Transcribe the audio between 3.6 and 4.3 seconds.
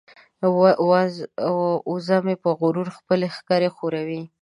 ښوروي.